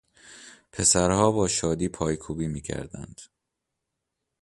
[0.71, 3.21] پسرها با شادی پایکوبی میکردند.